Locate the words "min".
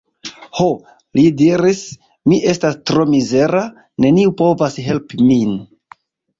5.33-5.57